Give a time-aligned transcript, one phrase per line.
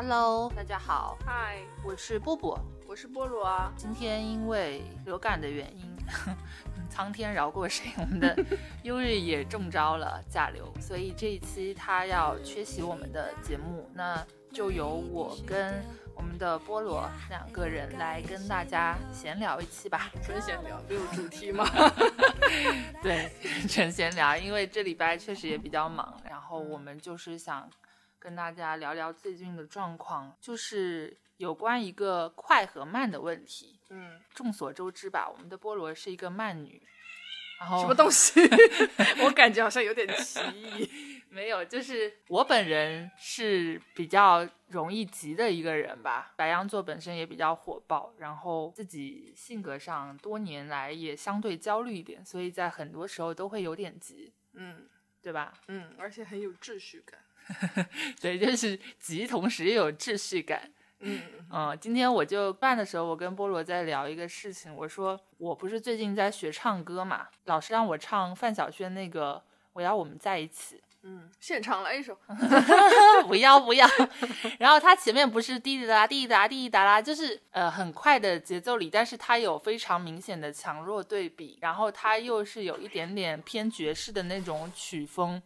[0.00, 2.56] Hello，大家好，嗨，我是波波，
[2.86, 3.72] 我是菠萝啊。
[3.76, 5.92] 今天因为流感的原因，
[6.88, 8.32] 苍天饶过谁，我们的
[8.84, 15.82] 优日也中招了甲流，所以这一期他要缺席我们的节目，那就由我跟
[16.14, 20.12] 我们的菠萝两个人来跟大家闲聊一期吧。
[20.22, 21.68] 纯闲聊，没有主题吗？
[23.02, 23.28] 对，
[23.68, 27.68] 纯闲聊，因为这礼拜确实也比较忙，然后我们就是想
[28.18, 33.78] 跟大家聊聊最近的状况，就是有关一个快和慢的问题。
[33.90, 36.82] 嗯，众所周知吧，我们的菠萝是一个慢女，
[37.60, 38.40] 然后什么东西？
[39.24, 40.90] 我感觉好像有点歧义。
[41.30, 46.32] 没有，就是我本人是比较容易急的一个人吧。
[46.36, 54.88] 白羊座本身也比较火爆，然后自己性格上多年来也相对焦虑一点，所以在很多时候都会有点急，嗯
[55.20, 55.52] 对吧？
[55.66, 57.20] 嗯，而且很有秩序感。
[58.20, 60.70] 对，就是急，同时又有秩序感。
[61.00, 69.34] 嗯嗯，今天我就办的时候，我跟菠萝在聊一个事情，我说我不是最近在学唱歌嘛，老师让我唱范晓萱那个
[69.72, 70.76] 《我要我们在一起》。
[71.02, 72.18] 嗯，现场来一首。
[73.28, 73.88] 不 要 不要，
[74.58, 85.40] 然后它前面不是滴滴答滴滴答滴滴答啦，就是呃很快的节奏里，但是它有非常明显的强弱对比，然后它又是有一点点偏爵士的那种曲风，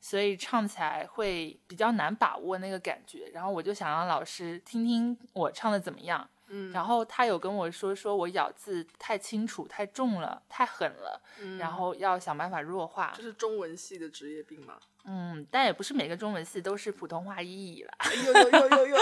[0.00, 3.30] 所以唱起来会比较难把握那个感觉。
[3.32, 13.22] 然后我就想让老师听听我唱的怎么样，嗯，然后他有跟我说，说我咬字太清楚、太重了、太狠了，嗯然后要想办法弱化这。
[13.22, 14.78] 是中文系的职业病吗？
[15.04, 17.92] 嗯，但也不是每个中文系都是普通话意义啦。
[18.26, 18.96] 有有有有有。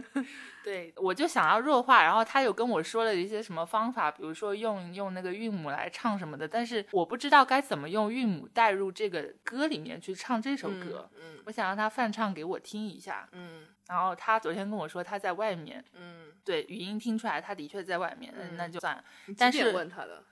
[0.64, 11.08] 对，我就想要弱化，然后他有跟我说了一些什么方法，比如说用用那个韵母来唱什么的，但是我不知道该怎么用韵母带入这个歌里面去唱这首歌。
[11.16, 19.02] 嗯我想让他翻唱给我听一下，嗯然后他昨天跟我说他在外面，嗯对，语音听出来他的确在外面，嗯那就算
[19.36, 20.22] 但是问他的？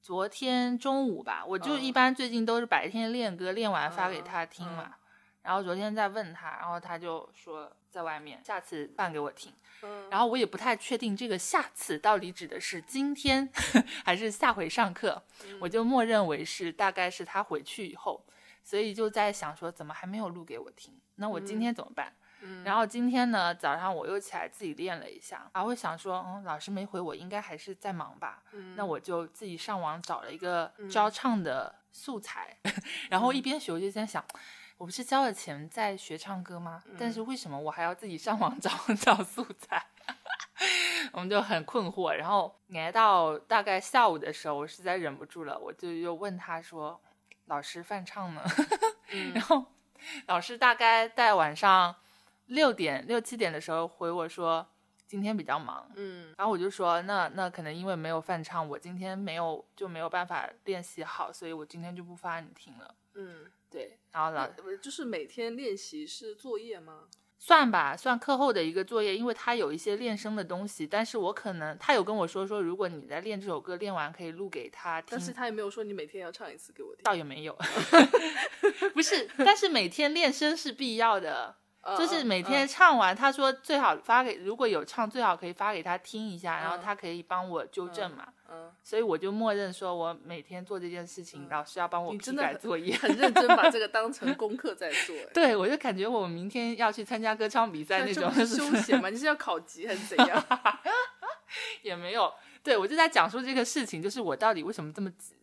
[0.00, 4.84] 昨天中午吧，我就嗯一般最近都是白天练歌，练完发给嗯他听嘛。
[4.88, 4.92] 嗯
[5.44, 9.52] 然后昨天在问他，然后他就说在外面，下次放给我听。
[9.82, 13.46] 嗯然后我也不太确定这个下次到底指的是今天
[14.04, 18.24] 还是下回上课，嗯我就默认为是大概是他回去以后，
[18.64, 20.92] 所以就在想说怎么还没有录给我听？
[21.16, 22.12] 那我今天怎么办？
[22.40, 28.42] 嗯然后今天呢早上我又起来自己练了一下，然后我想说，嗯，老师没回我，应该还是在忙吧。
[28.52, 32.56] 嗯那我就自己上网找了一个嗯教唱的素材，
[33.10, 34.24] 然后一边学我就在想，
[34.76, 36.82] 我不是交了钱在学唱歌吗？
[36.98, 38.70] 但是为什么我还要自己上网 找
[39.00, 39.84] 找素材？
[41.12, 47.00] 我们就很困惑，然后挨到大概下午的时候，我实在忍不住了，我就又问他说
[47.46, 48.42] ：“老师饭唱呢？”
[49.12, 49.64] 嗯然后
[50.26, 51.94] 老师大概在晚上
[52.46, 54.66] 六点六七点的时候回我说
[55.06, 62.94] 今天比较忙，嗯然后我就说那那可能因为没有翻唱，我今天没有就没有办法练习好，所以我今天就不发你听了。
[63.14, 63.50] 嗯。
[63.74, 67.08] 对，然后老呃就是每天练习是作业吗？
[67.40, 77.02] 算吧，算课后的一个作业，因为他有一些练声的东西，但是我可能他有跟我说说，如果你在练这首歌，练完可以录给他听，但是他也没有说你每天要唱一次给我听。
[77.02, 77.58] 倒也没有，
[78.94, 81.63] 不是，但是每天练声是必要的，嗯
[81.98, 92.96] 就是每天嗯唱完，他说最好发给，如果有唱最好可以发给他听一下，然后嗯他可以帮我纠正嘛，嗯，所以我就默认说我每天做这件事情，嗯老师要帮我批改作业。
[92.98, 95.14] 很认真把这个当成功课在做。
[95.20, 99.10] 哎对，我就感觉我明天要去参加歌唱比赛那种休闲吗？
[99.10, 100.44] 你是要考级还是怎样？
[101.82, 102.32] 也没有。
[102.62, 105.34] 对我就在讲述这个事情，就是我到底为什么这么急。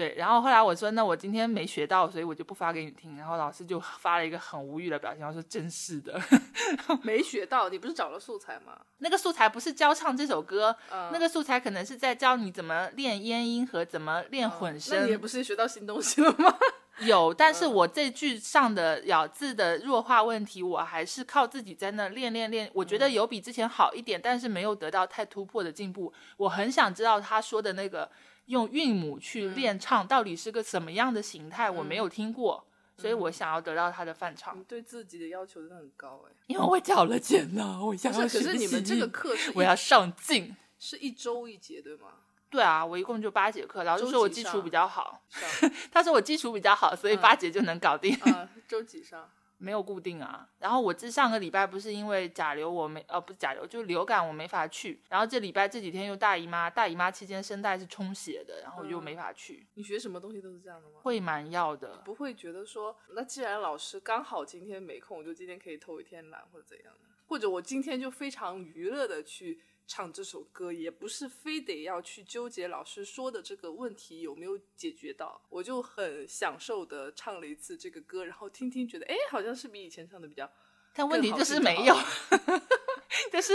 [0.00, 3.18] 嗯对，然后后来我说，那我今天没学到，所以我就不发给你听。
[3.18, 6.18] 然后老师就发了一个很无语的表情，我说：“真是的，
[7.02, 8.78] 没学到，你不是找了素材吗？
[8.98, 15.18] 那个素材不是教唱这首歌，嗯那个素材可能是在教你怎么练咽音和怎么练嗯混那你也。
[15.18, 16.56] 不是学到新东西了吗？
[17.00, 22.70] 有，但是嗯我这句上的咬字的弱化问题，我还是靠自己在那练练练。
[22.74, 26.12] 我觉得嗯有比之前好一点，但是没有得到太突破的进步。
[26.36, 28.10] 我很想知道他说的那个
[28.50, 32.66] 用韵母去嗯练唱到底是个什么样的形态，我没有听过，
[32.96, 36.32] 所以嗯我想要得到他的范唱你，对自己的要求真的很高哎。
[36.48, 40.54] 因为我缴了钱呢，我想要学可是你们习这个课我要上进。
[40.78, 42.08] 是一周一节对吗？
[42.50, 45.22] 对啊，我一共就八节课，老师周说我基础比较好，
[45.92, 48.14] 他说我基础比较好，所以嗯八节就能搞定。
[48.22, 49.30] 啊，周几上？
[49.60, 50.48] 没有固定啊。
[50.58, 55.00] 然后我这上个礼拜不是因为甲流我没呃不是甲流，就是流感我没法去。
[55.08, 59.66] 然后这礼拜这几天又大姨妈，大姨妈期间声带是充血的，然后又没法去。
[59.74, 61.00] 你学什么东西都是这样的吗？
[61.02, 69.60] 会蛮要的，不会觉得说，那既然老师刚好今天没空，我就今天可以偷一天懒或者怎样的，或者我今天就非常娱乐的去。
[69.92, 80.48] 唱这首歌也不是非得要去纠结老师说的这个问题有没有解决到，我就很享受的唱了一次这个歌，然后听听觉得哎，好像是比以前唱的比较。
[80.94, 81.96] 但问题就是没有。
[83.32, 83.52] 就是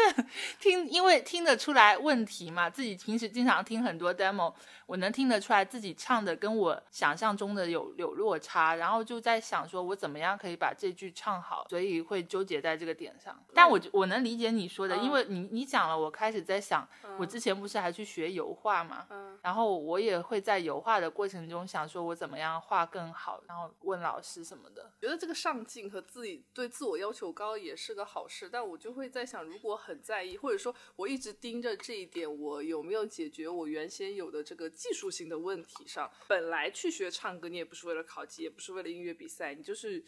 [0.60, 2.70] 听，因为听得出来问题嘛。
[2.70, 4.54] 自己平时经常听很多 demo，
[4.86, 13.42] 我能听得出来自己唱的跟我想象中的有有落差，然后就在想说我怎么样可以把这句唱好，所以会纠结在这个点上。
[13.54, 16.86] 但我我能理解你说的，因为你你讲了，我开始在想，
[17.18, 19.08] 我之前不是还去学油画嘛，
[19.42, 24.92] 然后我也会在油画的过程中想说我怎么样画更好，然后问老师什么的。
[25.00, 29.46] 觉得这个上进和自己对自我要求高也是个好事，但我就会在想。
[29.56, 36.12] 如果很在意，或者说我一直盯着这一点，我有没有解决我原先有的这个技术性的问题上？
[36.28, 40.04] 本来去学唱歌，你也不是为了考级，也不是为了音乐比赛，你就是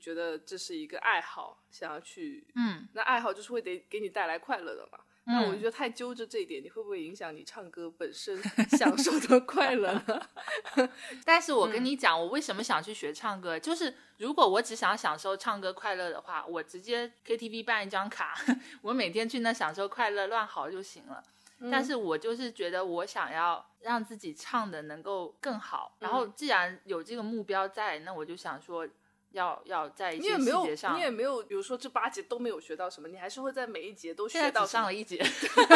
[0.00, 5.00] 觉得这是一个爱好，想要去，嗯，那爱好就是会得给你带来快乐的嘛。
[5.28, 8.40] 那我觉得太揪着这一点，你会不会影响你唱歌本身
[8.78, 10.28] 享受的快乐呢？
[11.26, 18.36] 但是我跟你讲，我为什么想去学唱歌，就是如果我只想享受唱歌快乐的话，我直接 KTV 办一张卡，
[18.82, 21.20] 我每天去那享受快乐乱嚎就行了。
[21.72, 28.86] 但是我就是觉得我想要让自己唱的能够更好，然后既然有这个目标在，那我就想说。
[29.36, 34.66] 要要在一些细节上，你也没有，比如说这八节都没有学到什么，你还是会在每一节都学到。
[34.66, 35.22] 上了一节，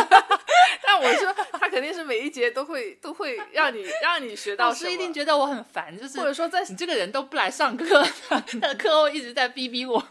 [0.82, 4.68] 但我说 他肯定是每一节都会都会让你让你学到。
[4.68, 10.02] 老师一定觉得我很烦，就是或者说在你这个人都不来上课， 他的课后一直在逼逼我。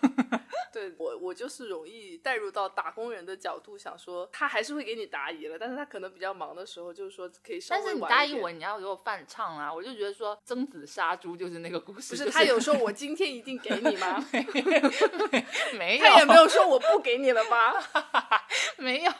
[0.71, 9.73] 对我，我就是容易带入到打工人的角度，想说他还是会给你答疑了，但是他可能比较忙的时候，就是说可以稍微但是你答应我，你要给我饭唱啊！
[9.73, 14.25] 我就觉得说曾子杀猪就是那个故事，不是他有说我今天一定给你吗？
[15.77, 17.73] 没有，他也没有说我不给你了吧？
[18.77, 19.11] 没有，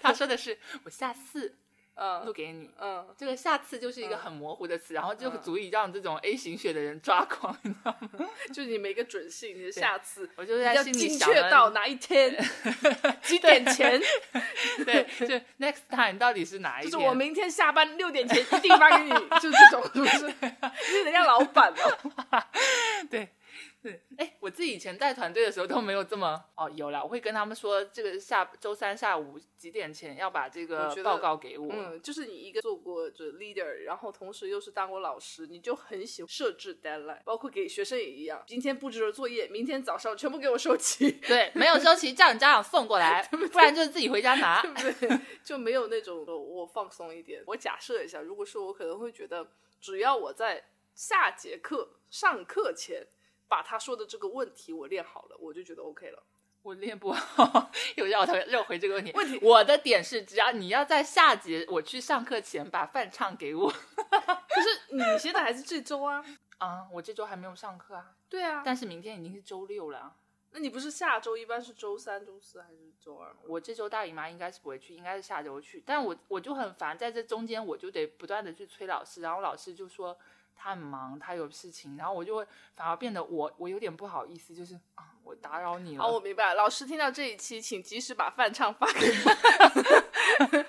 [0.00, 1.56] 他说的是我下次。
[2.02, 2.70] 嗯，录给你。
[2.80, 8.26] 嗯，这个下次就是一个很模糊的词，然后就足以让这种 A 型血的人抓狂， 你知道吗？
[8.54, 12.34] 就你没个准信，你的下次，我就在心里想，精确到哪一天，
[13.22, 14.00] 几点前？
[14.86, 16.90] 对，就 next time 到底是哪一天？
[16.90, 20.26] 就是我明天下班六点前一定发给你，就这种，是不是？
[20.88, 22.46] 因为人家老板了。
[24.60, 24.66] 对。
[24.66, 31.68] 对，哎，我自己以前带团队的时候都没有这么 哦，有了，我会跟他们说，这个下周三下午几点前要把这个报告给我。
[31.72, 38.42] 嗯，就是你一个做过这 leader，然后同时又是当过老师，你就很喜欢设置 deadline，包括给学生也一样。
[38.46, 41.10] 今天布置了作业，明天早上全部给我收齐。
[41.12, 44.60] 对，没有收齐叫你家长送过来，不然就是自己回家拿。
[44.62, 45.20] 对不对？
[45.42, 47.42] 就没有那种我放松一点。
[47.46, 50.64] 我假设一下，如果是我，可能会觉得，只要我在
[50.94, 53.06] 下节课上课前。
[53.50, 56.22] 把他说的这个问题我练好了，我就觉得 OK 了。
[56.62, 59.10] 我练不好， 又绕他绕回这个问题。
[59.14, 63.68] 问题我的点是，只要你要在下节我去上课前把饭唱给我。
[63.72, 66.22] 可是你现在还是这周啊？
[66.58, 68.14] 啊，我这周还没有上课啊。
[68.28, 70.14] 对啊，但是明天已经是周六了。
[70.50, 73.34] 那你不是下周一般是周三、周四还是周二？
[73.46, 75.82] 我这周大姨妈应该是不会去，应该是下周去。
[75.86, 80.18] 但我我就很烦，在这中间我就得不断的去催老师，然后老师就说。
[80.62, 86.02] 他很忙，他有事情，然后我就会反而变得我我有点不好意思，就是啊，我打扰你了。
[86.02, 86.52] 好，我明白。
[86.52, 89.10] 老师听到这一期，请及时把饭唱发给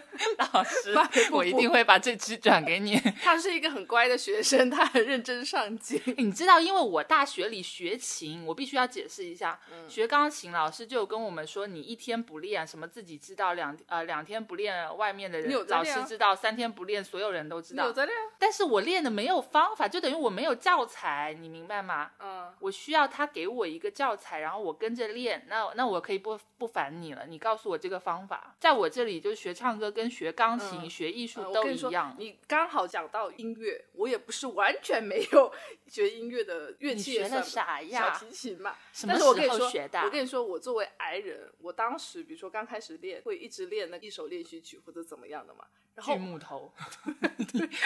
[0.54, 0.94] 老师，
[1.32, 2.98] 我一定会把这期转给你。
[3.24, 6.02] 他是一个很乖的学生，他很认真上进。
[6.18, 9.60] 你知道，因为我大学里学琴，我必须要解释一下。
[9.88, 17.86] 学钢琴，老师就跟我们说，你一天不练，什么自己知道；两呃两天不练，外面的人老师知道；三天不练，所有人都知道。
[17.86, 19.88] 有在练，但是我练的没有方法。
[19.88, 22.12] 就等于我没有教材，你明白吗？
[22.20, 25.46] 嗯，我需要他给我一个教材，然后我跟着练。
[25.50, 28.56] 那那我可以不不烦你了，你告诉我这个方法。
[28.60, 32.16] 在我这里，就学唱歌跟学钢琴、学艺术都一样。
[32.20, 35.52] 你刚好讲到音乐，我也不是完全没有
[35.88, 38.14] 学音乐的乐器，学的啥呀？
[38.14, 38.76] 小提琴嘛。
[38.94, 39.34] 什么时候
[39.72, 40.02] 学的？
[40.02, 45.66] 我跟你说，我作为矮人，我当时比如说刚开始练，会一直练那一首练习曲或者怎么样的嘛。
[45.96, 46.72] 然后木头，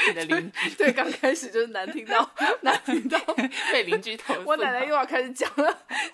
[0.07, 2.29] 你的邻居对，刚开始就是难听到，
[2.61, 3.17] 难听到
[3.73, 4.43] 被邻居投诉。
[4.45, 5.85] 我奶奶又要开始讲了，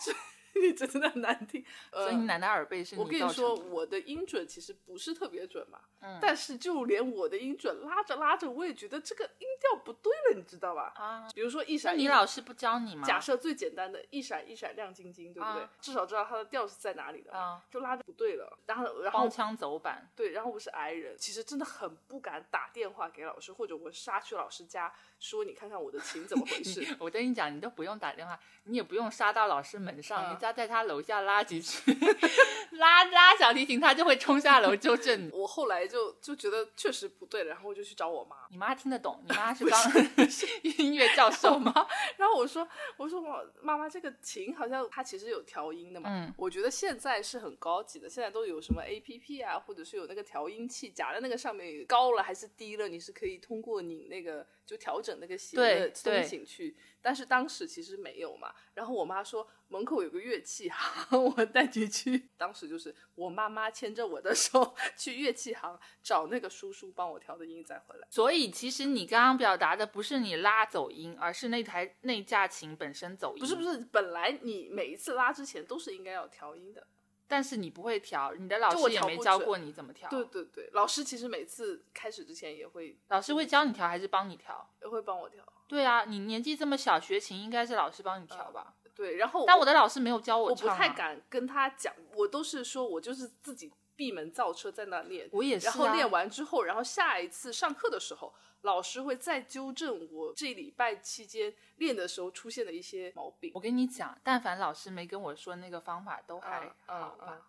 [0.62, 1.64] 里真的很难听。
[1.92, 10.94] 呃所以你奶奶耳背是我跟你说，我的音准其实不是特别准嘛，嗯但是就连我的音准拉着拉着，我也觉得这个音调不对了，你知道吧？
[10.96, 13.04] 啊，比如说一闪一，你老师不教你吗？
[13.08, 15.62] 假设最简单的一闪一闪亮晶晶，对不对？
[15.62, 18.58] 啊至少知道它的调是在哪里的嘛，啊，就拉着不对了。
[18.66, 26.86] 然后，然后荒腔走板，对，然后我是矮人，其实真的很不敢打电话给老师，或者我杀去老师家说你看看我的琴怎么回事。
[27.00, 31.80] 我跟你讲，你都不用打电话，你也不用杀到老师门上，嗯你只要在他楼下拉几句，
[32.74, 35.30] 拉拉小提琴，他就会冲下楼纠正你。
[35.32, 39.24] 我后来就就觉得确实不对了，然后我就去找我妈，你妈听得懂？
[39.28, 39.80] 你妈 是刚
[40.80, 41.72] 音乐教授吗？
[42.18, 56.76] 然后我说我说我妈妈这个琴好像它其实有调音的嘛，嗯我觉得现在是很高级的，现在都有什么 A P P 啊，或者是有那个调音器夹在那个上面，高了还是低了，你是可以通过拧那个就调整那个弦对的松对紧去。
[57.04, 62.30] 但是当时其实没有嘛，然后我妈说门口有个乐器行， 我带你去。
[62.38, 68.08] 当时就是我妈妈牵着我的手去乐器行找那个叔叔帮我调的音再回来。
[68.12, 73.40] 所以其实你刚刚表达的不是你拉走音，而是那台那架琴本身走音。
[73.40, 76.86] 不是不，是，本来你每一次拉之前都是应该要调音的。
[77.32, 80.10] 但是你不会调，你的老师也没教过你怎么调。
[80.10, 84.70] 对对对，老师其实每次开始之前也会老师会教你调还是帮你调？
[84.82, 85.42] 也会帮我调。
[85.66, 88.74] 对啊，你年纪这么小学琴，应该是老师帮你调吧？
[88.94, 93.72] 对，然后但我的老师没有教我不唱、啊，太敢跟他讲，我都是说我就是自己
[94.02, 95.70] 闭门造车在那练，我也是、啊。
[95.70, 103.52] 然后练完之后，然后下一次上课的时候，老师会再纠正我这礼拜期间练的时候出现的一些毛病。
[103.54, 107.28] 我跟你讲，但凡老师没跟我说那个方法，都还嗯好吧。
[107.30, 107.42] 嗯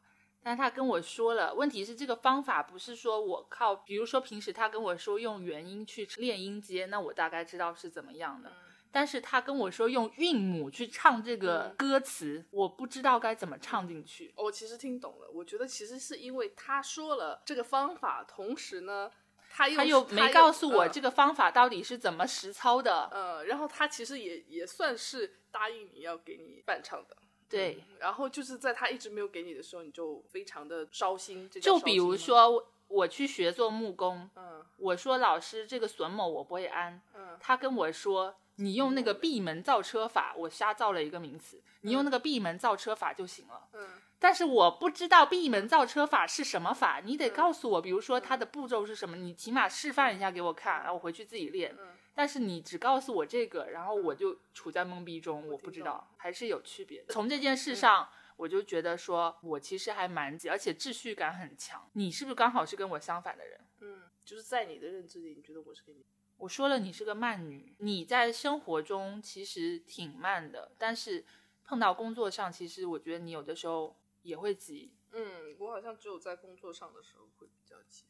[0.45, 8.51] 但他跟我说了，问题是这个方法不是说我靠，比如说平时他跟我说用元音去练音阶，那我大概知道是怎么样的。
[8.51, 14.33] 嗯但是他跟我说用韵母去唱这个嗯歌词，我不知道该怎么唱进去。
[14.37, 19.11] 我其实听懂了，我觉得其实是因为他说了这个方法，同时呢，
[19.51, 23.09] 他又他又没告诉我嗯这个方法到底是怎么实操的。
[23.11, 27.17] 呃，然后他其实也也算是答应你要给你伴唱的，
[27.49, 31.49] 对，嗯然后就是在他一直没有给你的时候，你就非常的烧心。
[31.49, 43.69] 就比如说我去学做木工，嗯我说老师这个榫卯我不会安，嗯他跟我说你用那个闭门造车法，我瞎造了一个名词，你用那个闭门造车法就行了。
[43.75, 51.75] 嗯但是我不知道闭门造车法是什么法，你得告诉我，比如说它的步骤是什么，你起码示范一下给我看，然后我回去自己练。
[51.79, 57.11] 嗯但是你只告诉我这个，然后我就处在懵逼中，我不知道，还是有区别的。
[57.11, 58.07] 从这件事上，
[58.37, 61.89] 我就觉得说我其实还蛮，而且秩序感很强。
[61.95, 63.59] 你是不是刚好是跟我相反的人？
[63.81, 66.05] 嗯，就是在你的认知里，你觉得我是跟你
[66.43, 71.25] 我说了，你是个慢女，你在生活中其实挺慢的，但是
[71.63, 74.91] 碰到工作上，其实我觉得你有的时候也会急。
[75.13, 78.07] 嗯，我好像只有在工作上的时候会比较急。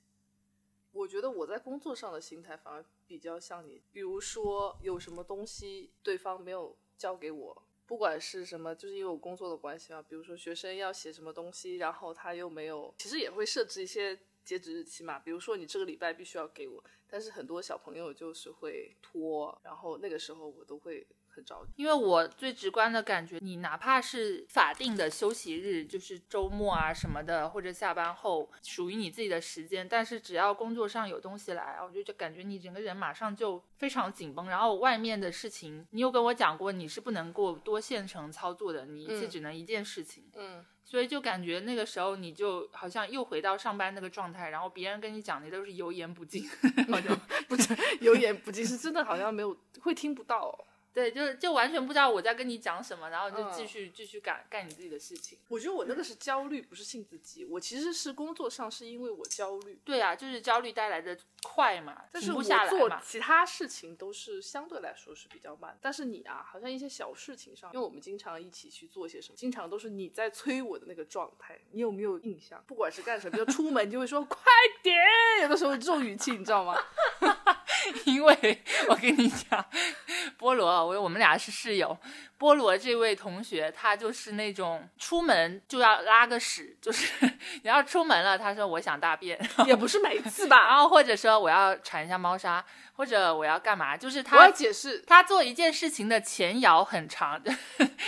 [0.92, 21.72] 我觉得我在工作上的心态反而比较像你，比如说有什么东西对方没有交给我，不管是什么，就是因为我工作的关系嘛，比如说学生要写什么东西，然后他又没有，其实也会设置一些截止日期嘛，比如说你这个礼拜必须要给我，但是很多小朋友就是会拖，然后那个时候我都会很着急。
[21.76, 34.48] 因为我最直观的感觉，你哪怕是法定的休息日，就是周末啊什么的，或者下班后属于你自己的时间，但是只要工作上有东西来，我就就感觉你整个人马上就非常紧绷。
[34.48, 40.24] 然后外面的事情，你有跟我讲过，你是不能够多线程操作的，你一次嗯只能一件事情。
[40.34, 46.48] 嗯，所以就感觉那个时候你就好像又回到上班那个状态，然后别人跟你讲的都是油盐不进，
[46.90, 50.64] 好像不是 油盐不进，是真的好像没有会听不到、哦。
[50.92, 55.38] 对，就就完全不知道我在跟你讲什么，然后就嗯继续、继续干干你自己的事情。
[55.48, 57.44] 我觉得我那个是焦虑，不是性子急。
[57.44, 62.78] 我其实是工作上是因为我焦虑，对啊，就是焦虑带来的快嘛，但是我停不下来嘛。
[62.78, 65.78] 做其他事情都是相对来说是比较慢。
[65.80, 71.58] 但是你啊，好像一些小事情上，因为我们经常一起去做些什么，经常都是你在催我的那个状态。
[71.70, 72.62] 你有没有印象？
[72.66, 74.38] 不管是干什么，就出门你就会说 快
[74.82, 74.96] 点，
[75.42, 76.76] 有的时候这种语气你知道吗？
[78.04, 79.64] 因为我跟你讲，
[80.38, 81.96] 菠萝，我我们俩是室友。
[82.38, 87.06] 菠萝这位同学，他就是那种出门就要拉个屎，就是
[87.62, 90.76] 你要出门了，他说我想大便，也不是每次吧 然。
[90.76, 97.40] 后或者说我要铲一下猫砂，或者我要干嘛，就是我要他解释，他做一件事情的前摇很长，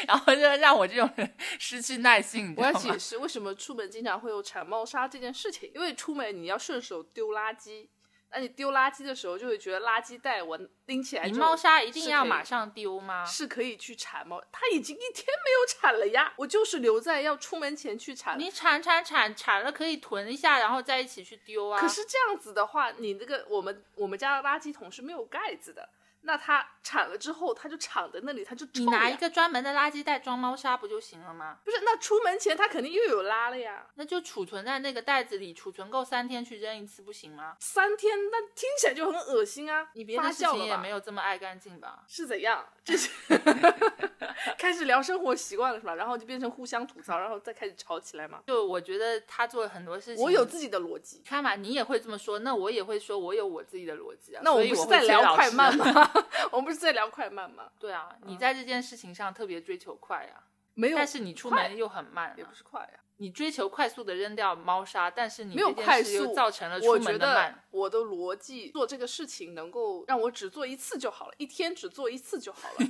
[0.08, 2.98] 然后就让我这种人失去耐性，我要解？
[2.98, 7.86] 释为什么出门经常会有铲猫砂这件事情，因为出门你要顺手丢垃圾，
[8.34, 13.24] 那你丢垃圾的时候，就会觉得垃圾袋我拎起来，你猫砂一定要马上丢吗？
[13.24, 14.42] 是可以去铲猫？
[14.50, 18.36] 它已经一天没有铲了呀，我就是留在要出门前去铲。
[18.36, 21.80] 你铲铲铲铲了可以囤一下，然后再一起去丢啊。
[21.80, 25.88] 可是这样子的话，你那个我们我们家的垃圾桶是没有盖子的，
[26.24, 31.58] 那它铲了之后，它就敞在那里，它就你拿一个专门的垃圾袋装猫砂不就行了吗？
[31.64, 33.86] 不是，那出门前它肯定又有拉了呀。
[33.96, 37.56] 那就储存在那个袋子里，储存够三天去扔一次不行吗？
[37.60, 39.90] 三天，那听起来就很恶心啊！
[39.92, 42.04] 你别的事情也没有有这么爱干净吧？
[42.06, 42.64] 是怎样？
[42.84, 43.08] 这是
[44.58, 45.94] 开始聊生活习惯了是吧？
[45.94, 48.42] 然后就变成互相吐槽，然后再开始吵起来嘛？
[48.46, 54.42] 就我觉得他做了很多事情，我有自己的逻辑，看嘛，你也会这么说，那我也会说，我有我自己的逻辑啊。
[54.44, 55.92] 那我们不是在聊快慢啊？
[55.92, 56.10] 吗？
[56.52, 57.70] 我们不是在聊快慢吗？
[57.80, 67.64] 对啊，你在这件事情上特别追求快啊，没有，但是你出门又很慢啊、也不是快呀、你追求快速的扔掉猫砂，但是你没有这件快速事又造成了出我觉得门的慢。
[67.70, 72.86] 我的逻辑做这个事情能够让我只做一次就好了，一天只做一次就好了。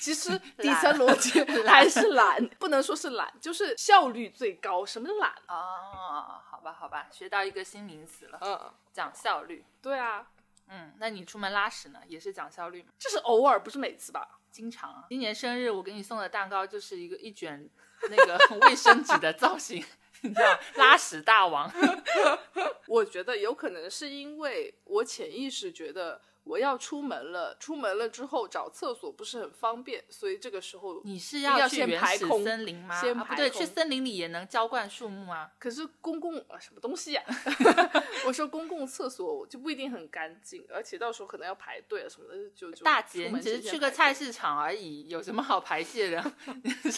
[0.00, 4.84] 其实 底层逻辑 还是懒，不能说是懒，就是效率最高。
[4.84, 5.30] 什么懒？
[5.46, 9.64] 啊，好吧，好吧，学到一个新名词了，嗯，讲效率。
[9.82, 10.26] 对啊，
[10.68, 12.88] 嗯，那你出门拉屎呢，也是讲效率吗？
[12.98, 14.39] 这是偶尔，不是每次吧？
[14.50, 15.04] 经常啊。
[15.08, 17.68] 今年生日我给你送的蛋糕就是一个一卷
[18.08, 19.84] 那个 卫生纸的造型，
[20.22, 21.70] 你知道，拉屎大王。
[22.88, 33.00] 我觉得有可能是因为我潜意识觉得我要出门了，出门了之后找厕所不是很方便，所以这个时候你是要先去原始排空森林吗？
[33.00, 35.50] 先啊、不对，排空去森林里也能浇灌树木啊。
[35.58, 37.22] 可是公共啊什么东西呀、
[38.26, 44.14] 我说公共厕所就不一定很干净，而且到时候可能要排队啊什么的，就就大姐，你只是去个菜。
[44.20, 46.32] 市场而已，有什么好排泄的？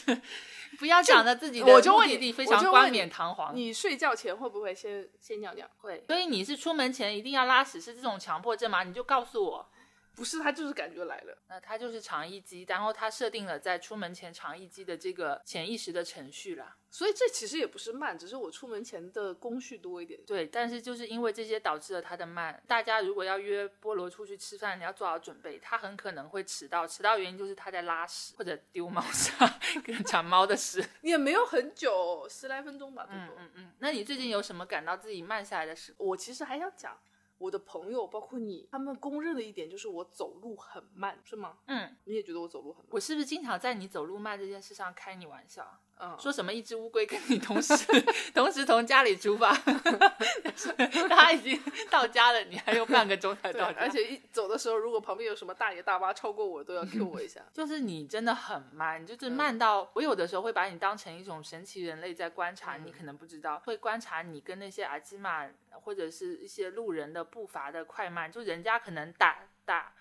[0.77, 3.55] 不要讲的自己的目的地非常冠冕堂皇。
[3.55, 5.71] 你睡觉前会不会先先尿尿？
[5.79, 8.83] 会，所以你是出门前一定要拉屎，是这种强迫症吗？
[8.83, 9.69] 你就告诉我。
[10.15, 11.39] 不是，他就是感觉来了。
[11.49, 16.77] 那他就是肠易激，然后他设定了在出门前肠易激的这个潜意识的程序啦。
[16.91, 20.21] 所以这其实也不是慢，只是我出门前的工序多一点。
[20.27, 22.63] 对，但是就是因为这些导致了他的慢。
[22.69, 26.87] 大家如果要约菠萝出去吃饭，你要做好准备，他很可能会迟到。
[26.87, 30.87] 迟到原因就是他在拉屎或者丢猫砂跟铲猫的屎。
[31.01, 33.35] 也没有很久，十来分钟吧，最多。
[33.39, 33.73] 嗯嗯嗯。
[33.79, 35.95] 那你最近有什么感到自己慢下来的事？
[35.97, 36.95] 我其实还想讲，
[37.43, 41.59] 我的朋友包括你，他们公认的一点就是我走路很慢，是吗？
[41.67, 42.89] 嗯，你也觉得我走路很慢？
[42.93, 45.81] 我是不是经常在你走路慢这件事上开你玩笑？
[46.05, 47.73] 嗯，说什么一只乌龟跟你同时
[48.35, 49.55] 同时从家里出发，
[51.09, 57.41] 他已经到家了，你还有半个钟才， 到家，而且一走的时候，如果旁边有什么大爷大妈超过我，都要 Q 我一下。
[57.53, 69.93] 就是你真的很慢，就是嗯慢到、我有的时候会把你当成一种神奇人类在观察，嗯你可能不知道，会观察你跟那些阿基玛或者是一些路人的步伐的快慢，就人家可能打打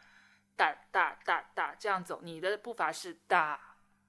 [0.58, 3.60] 哒哒哒哒这样走，你的步伐是哒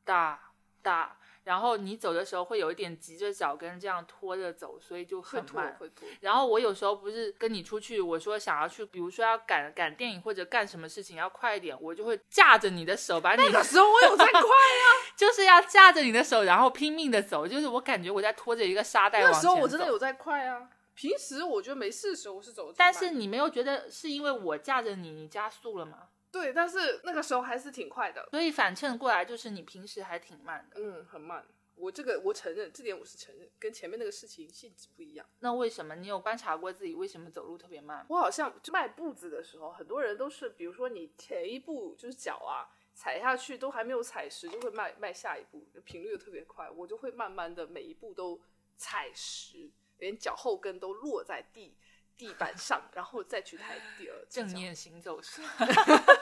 [0.07, 0.41] 哒
[0.81, 1.19] 哒。
[1.45, 5.77] 然后你走的时候会有一点急着脚跟这样拖着走，所以就很慢。
[6.21, 20.69] 然后我有时候不是跟你出去，我说想要去，比如说要赶赶电影或者干什么事情要快一点，我就会架着你的手，把你那个时候我有在快啊， 就是要架着你的手，然后拼命的走，就是我感觉我在拖着一个沙袋往前那时候我真的有在快啊。
[20.95, 25.97] 平时我觉得没事的时候我是走但是你没有觉得是因为我架着你，你加速了吗？
[26.33, 30.81] 对，但是那个时候还是挺快的，所以反衬过来就是你平时还挺慢的。
[30.81, 31.47] 嗯，很慢。
[31.75, 35.27] 我这个我承认，这点我是承认，跟前面那个事情性质不一样。
[35.41, 38.07] 那为什么你有观察过自己为什么走路特别慢？
[38.09, 48.41] 我好像就迈步子的时候，很多人都是，比如说你前一步就是脚啊踩下去都还没有踩实，就会迈迈下一步，频率又特别快，我就会慢慢的每一步都
[48.77, 51.75] 踩实，连脚后跟都落在地
[52.23, 54.47] 地板上，然后再去抬第二只脚。
[54.47, 55.43] 正念行走术。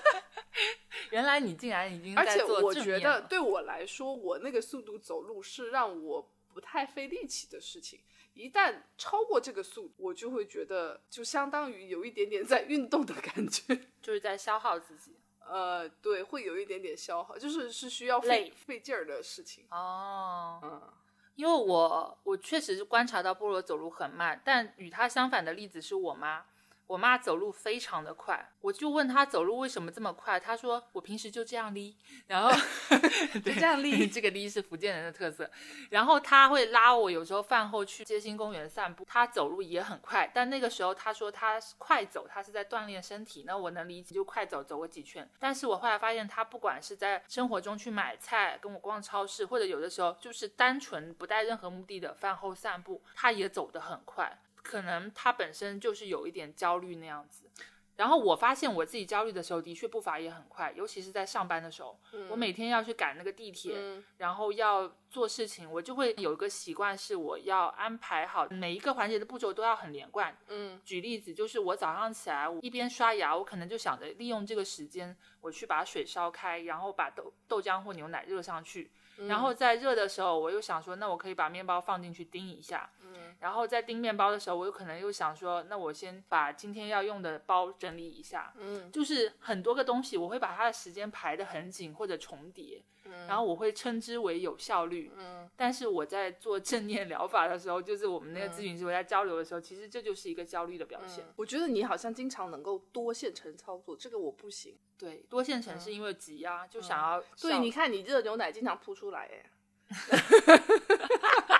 [1.11, 8.01] 原来你竟然已经而且我觉得对我来说，我那个速度走路是让我不太费力气的事情。
[8.33, 13.79] 一旦超过这个速度，我就会觉得就相当于有一点点在运动的感觉。
[14.01, 15.17] 就是在消耗自己。
[15.41, 19.67] 呃，对，会有一点点消耗，就是是需要费费劲儿的事情。
[19.71, 20.93] 哦，嗯，
[21.41, 26.45] 因为我我确实是观察到菠萝走路很慢，但与他相反的例子是我妈。
[26.91, 32.51] 我妈走路非常的快，我就问她走路为什么这么快，她说我平时就这样哩，然后
[33.45, 35.49] 就这样立 这个哩是福建人的特色。
[35.91, 45.31] 然后她会拉我，有时候饭后去街心公园散步，她走路也很快，但那个时候她说她是快走，她是在锻炼身体，那我能理解，就快走走个几圈。
[45.39, 54.37] 但是我后来发现，她不管是在生活中去买菜，跟我逛超市，或者有的时候就是单纯不带任何目的的饭后散步，她也走得很快。
[54.63, 57.51] 可能他本身就是有一点焦虑那样子。
[57.97, 70.35] 然后我发现我自己焦虑的时候，的确步伐也很快，尤其是在上班的时候，我每天要去赶那个地铁，嗯然后要做事情，我就会有一个习惯，是我要安排好每一个环节的步骤都要很连贯。
[70.49, 78.91] 嗯举例子，就是我早上起来，我一边刷牙，我可能就想着利用这个时间，我去把水烧开，然后把豆豆浆或牛奶热上去，
[79.29, 83.35] 然后在热的时候，我又想说，那我可以把面包放进去叮一下，嗯。
[83.41, 88.91] 然后在叮面包的时候，我有可能又想说，那我先把今天要用的包整理一下，嗯。
[88.91, 93.27] 就是很多个东西，我会把它的时间排得很紧或者重叠，嗯。
[93.27, 95.13] 然后我会称之为有效率。
[95.17, 95.49] 嗯。
[95.57, 101.25] 但是我在做正念疗法的时候，就是我们那个咨询师我在交流的时候，其实这就是一个焦虑的表现。
[101.37, 104.77] 我觉得你好像经常能够多线程操作，这个我不行。
[104.99, 109.51] 对，多线程是因为急啊，就想要对，效你看你热牛奶经常扑出来，哎，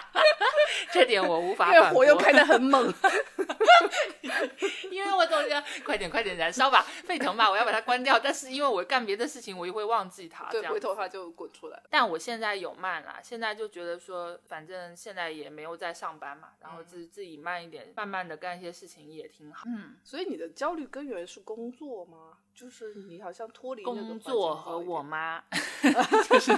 [0.93, 2.93] 这点我无法因为反驳，火又开得很猛。
[4.91, 8.19] 因为我总觉得快点快点燃烧吧，沸腾吧，我要把它关掉。
[8.19, 11.85] 但是因为我干别的事情，我又会忘记它，对，这样回头它就滚出来了。
[11.91, 19.65] 但我现在有慢啦，现在就觉得说，反正现在也没有在上班嘛，然后自自己慢一点，慢慢的干一些事情也挺好。
[19.67, 22.39] 嗯，所以你的焦虑根源是工作吗？
[22.61, 25.43] 就是你好像脱离工作和我妈，
[26.29, 26.53] 就是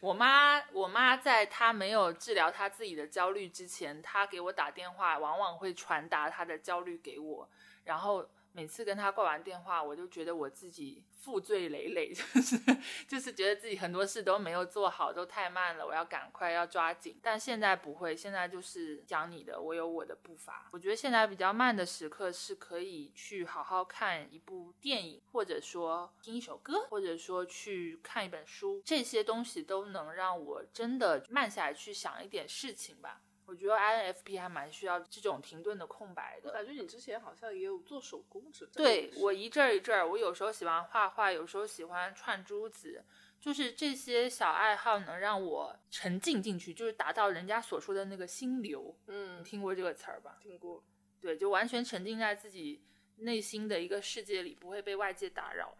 [0.00, 7.46] 我妈，我妈在她没有治疗她自己的焦虑之前，她给我打电话，往往会传达她的焦虑给我，
[7.84, 8.26] 然后。
[8.56, 12.58] 每次跟他挂完电话，我就觉得我自己负罪累累， 就是
[13.06, 17.20] 就是觉得自己很多事都没有做好，都太慢了，我要赶快要抓紧。
[17.22, 20.70] 但现在不会，现在就是讲你的，我有我的步伐。
[20.72, 33.20] 我觉得现在比较慢的时刻是可以去好好看一部电影，或者说听一首歌，或者说去看一本书，这些东西都能让我真的慢下来去想一点事情吧。
[33.46, 36.50] 我觉得 INFP 还蛮需要这种停顿的空白的。
[36.52, 38.82] 感觉你之前好像也有做手工之类的。
[38.82, 43.04] 对我一阵儿一阵儿，我有时候喜欢画画，有时候喜欢串珠子，
[43.40, 48.96] 就是这些小爱好能让我沉浸进去，就是达到人家所说的那个心流。
[49.06, 50.38] 嗯你，听过这个词儿吧？
[50.42, 50.82] 听过。
[51.20, 52.84] 对，就完全沉浸在自己
[53.16, 55.76] 内心的一个世界里，不会被外界打扰。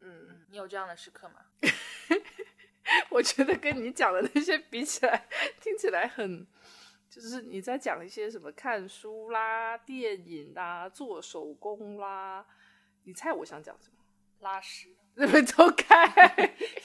[0.00, 1.46] 嗯，你有这样的时刻吗？
[3.10, 5.28] 我觉得跟你讲的那些比起来，
[5.60, 6.46] 听起来很，
[7.18, 12.44] 就是你在讲一些什么看书啦、电影啦、做手工啦。
[13.04, 13.96] 你猜我想讲什么？
[14.40, 15.42] 拉屎对不对？
[15.44, 16.06] 走开。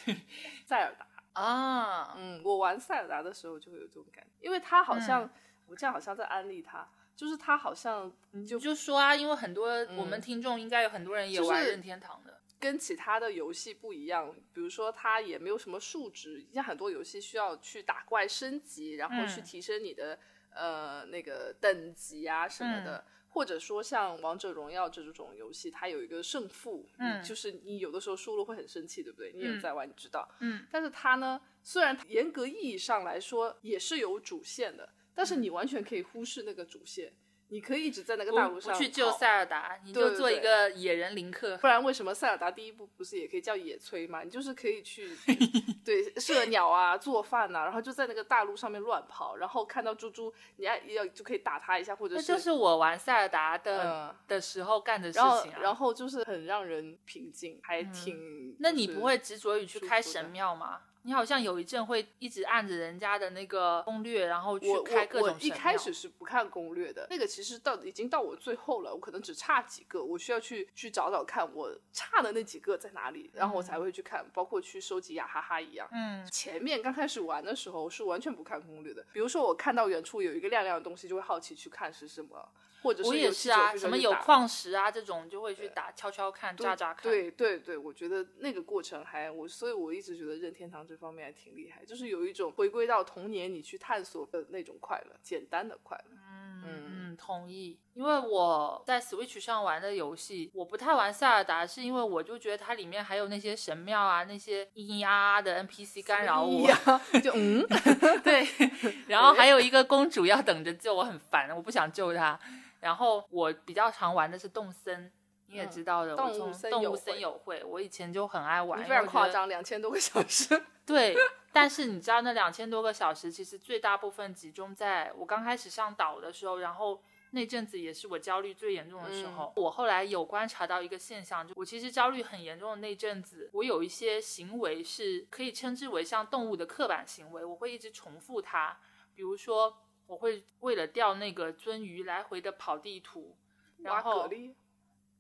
[0.66, 1.08] 塞尔达。
[1.42, 5.30] 啊，嗯，我玩塞尔达的时候就会有这种感觉，因为他好像、嗯
[5.66, 12.23] 我这样好像在安利他，就是他好像你就就说啊，因为很多我们嗯听众应该有很多人也就是玩任天堂的。
[12.64, 20.18] 跟其他的游戏不一样，比如说它也没有什么数值，像很多游戏需要去打怪升级，然后去嗯提升你的、
[20.56, 23.06] 呃那个等级啊什么嗯的。
[23.34, 29.34] 或者说像王者荣耀这种游戏，它有一个胜负，嗯就是你有的时候输了会很生气，对不对？
[29.34, 30.30] 你有嗯在玩，你知道。
[30.40, 37.12] 嗯，但是它呢，虽然严格意义上来说也是有主线的，但是你完全可以忽视那个主线，
[37.54, 41.56] 你可以一直在那个大陆上去救塞尔达，你就做一个野人林克。
[41.58, 44.24] 不然为什么塞尔达第一部不是也可以叫野炊嘛？
[44.24, 45.16] 你就是可以去
[45.86, 55.60] 对射鸟啊、做饭呐、然后就在那个大陆上面乱跑，然后看到猪猪，你要要就可以打它一下，或者那就是我玩塞尔达的、嗯的时候干的事情啊。
[55.62, 58.56] 然后就是很让人平静，还挺。
[58.58, 60.82] 那你就是不会执着于去开神庙吗？
[61.06, 75.88] 你好像有一阵会一直按着人家的那个攻略，然后去开各种一开始是不看攻略的，那个其实到已经到我最后了，我可能只差几个，我需要去去找找看我差的那几个在哪里，然后我才会去看，包括去收集雅哈哈一样。
[75.92, 82.48] 嗯，前面刚开始玩的时候是完全不看攻略的，比如说我看到远处有一个亮亮的东西，就会好奇去看是什么，
[82.84, 84.48] 或者我也是啊，什么有矿。
[84.48, 87.04] 石啊这种就会去打敲敲看、对炸炸看。
[87.04, 96.18] 对对对，我觉得那个过程还我，所以我一直觉得任天堂这方面还挺厉害，就是有一种回归到童年你去探索的那种快乐，简单的快乐。
[96.18, 97.80] 嗯嗯嗯，同意。
[97.94, 106.68] 因为我在 Switch 上玩的游戏，我不太玩塞尔达，是因为我就觉得它里面还有那些神庙啊，那些咿咿呀呀的 NPC 干扰我。
[106.68, 106.76] 呀，
[107.24, 107.64] 就嗯，
[108.24, 108.48] 对，
[109.08, 112.40] 然后还有一个公主要等着救，我很烦，我不想救她。
[112.80, 115.12] 然后我比较常玩的是动森，
[115.54, 120.62] 你也嗯知道的，动我从动物森会友会，我以前就很爱玩，你非常夸张，两千多个小时。
[120.86, 121.16] 对，
[121.54, 129.54] 但是你知道那两千多个小时，其实最大部分集中在我刚开始上岛的时候，然后那阵子也是我焦虑最严重的时候。
[129.56, 138.80] 我后来有观察到一个现象，就我其实焦虑很严重的那阵子，我有一些行为是可以称之为像动物的刻板行为，我会一直重复它，
[139.14, 139.78] 比如说。
[140.06, 143.38] 我会为了钓那个鳟鱼来回的跑地图，
[143.78, 144.30] 然后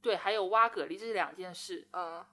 [0.03, 1.87] 对，还有挖蛤蜊，这是两件事。
[1.93, 2.23] 嗯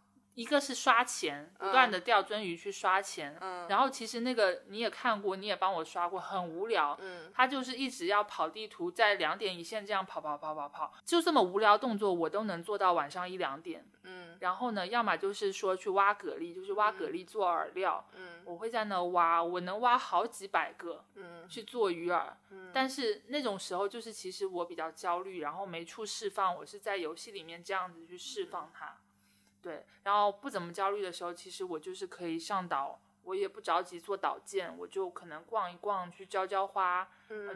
[0.41, 6.97] 一个是刷钱，不断的钓鳟鱼去刷钱，嗯然后其实那个你也看过，你也帮我刷过，很无聊。
[7.03, 13.85] 嗯他就是一直要跑地图，在两点一线这样跑跑跑跑跑，就这么无聊动作我都能做到晚上一两点。
[14.05, 22.33] 嗯然后呢，要么就是说去挖蛤蜊，就是挖蛤蜊做饵料，嗯我会在那挖，我能挖好几百个嗯去做鱼饵。
[22.73, 28.97] 但是那种时候就是其实我比较焦虑，然后没处释放，我是在游戏里面这样子去释放它。
[29.63, 37.09] 对，然后不怎么焦虑的时候，其实我就是可以上岛，我也不着急做岛建，我就可能逛一逛，去浇浇花，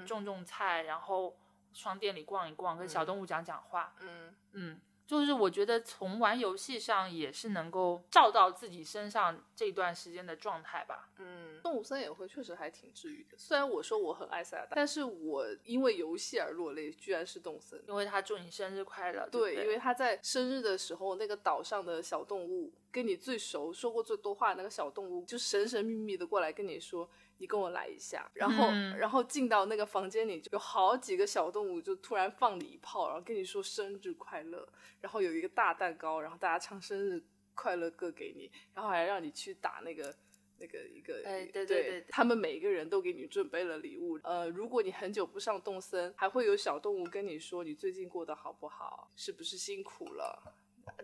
[0.04, 1.36] 种种菜，然后
[1.72, 3.94] 商店里逛一逛，跟小动物讲讲话。
[4.00, 4.34] 嗯。
[4.52, 11.10] 嗯，就是我觉得从玩游戏上也是能够照到自己身上这段时间的状态吧。
[11.18, 13.36] 嗯，动物森友会确实还挺治愈的。
[13.36, 17.82] 虽然我说我很爱塞尔达，但是我因为游戏而落泪，居然是动森。
[17.86, 27.08] 因为他祝你生日快乐，对，不因为他在生日的时候，那个岛上的小动物跟你最熟、说过最多话的那个小动物，就神神秘秘的过来跟你说
[27.38, 34.68] ：“你跟我来一下。”然后，嗯然后进到那个房间里，就有好几个小动物就突然放礼炮，然后跟你说生日快乐，
[35.00, 37.22] 然后有一个大蛋糕，然后大家唱生日
[37.54, 40.14] 快乐歌给你，然后还让你去打那个。
[40.56, 44.16] 那个一个，哎对对对对对他们每一个人都给你准备了礼物。
[44.22, 50.54] 呃，如果你很久不上动森，还会有小动物跟你说你最近过得好不好，是不是辛苦了？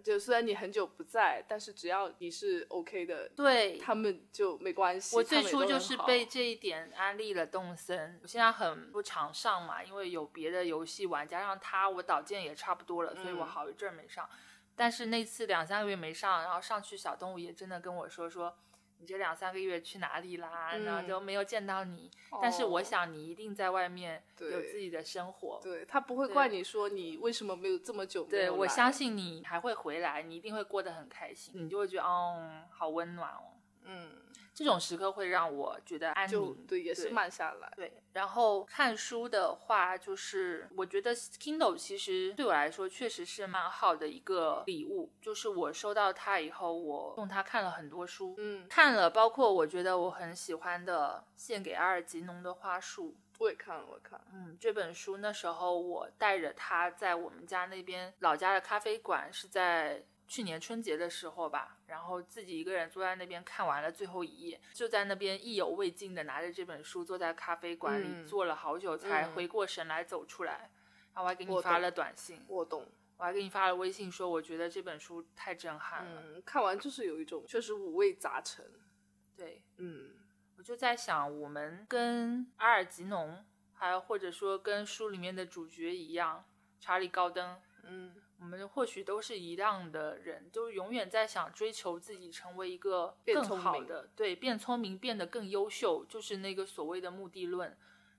[0.03, 5.17] 就虽然你很久不在，但是只要你是 OK 的，对，他们就没关系。
[5.17, 14.29] 我最初就是被这一点安利了动森，我现在很不常上嘛，因为有别的游戏玩，加上他我导键也差不多了，所以我嗯好一阵没上。
[14.77, 18.57] 但是那次两三个月没上，然后上去小动物也真的跟我说说。
[19.01, 20.77] 你这两三个月去哪里啦？
[20.77, 22.11] 然后嗯就没有见到你。
[22.41, 25.59] 但是我哦想你一定在外面有自己的生活。
[25.63, 33.57] 对他不会怪你说你为什么没有这么久对，我相，信你还会回来，你一定会过得很开心，你就会觉得哦，好温暖哦。
[33.85, 34.11] 嗯，
[34.55, 36.67] 这种时刻会让我觉得安就宁。
[36.67, 37.73] 对，也是慢下来。
[37.77, 45.13] 对，然后看书的话，就是我觉得 Kindle 其实对我来说确实是蛮好的一个礼物。
[45.21, 53.11] 就是我收到它以后，我用它看了很多书，嗯，看了包括我觉得我很喜欢的《献给阿尔吉农的花束》。
[53.39, 54.25] 我也看了，我看了。
[54.35, 70.71] 嗯，这本书那时候我带着它在我们家那边老家的咖啡馆，是在去年春节的时候吧，然后自己一个人坐在那边看完了最后一页，就在那边意犹未尽的拿着这本书坐在咖啡馆里、嗯坐了好久才嗯回过神来走出来，
[71.13, 78.65] 然后我还给你发了短信，我懂，我还给你发了微信说我觉得这本书太震撼了，嗯，看完就是有一种确实五味杂陈。
[79.37, 79.61] 对。
[79.79, 80.11] 嗯
[80.57, 86.45] 我就在想，我们跟阿尔吉农，还有或者说跟书里面的主角一样，
[86.79, 97.77] 查理高登，嗯我们或许都是一样的人，就是永远在想追求自己成为一个更好的，对，变聪明，变得更优秀，就是那个所谓的目的论。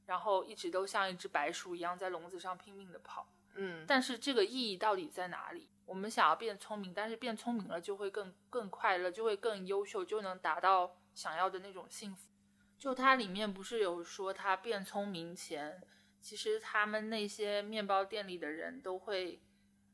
[0.08, 5.70] 然后一直都像一只白鼠一样在笼子上拼命的跑，嗯，但是这个意义到底在哪里？
[5.86, 12.30] 我们想要变聪明，但是变聪明了就会更更快乐，就会更优秀，就能达到想要的那种幸福。
[12.78, 15.82] 就它里面不是有说他变聪明前，
[16.20, 19.40] 其实他们那些面包店里的人都会